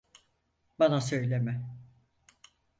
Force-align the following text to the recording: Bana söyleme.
Bana 0.79 1.01
söyleme. 1.01 1.61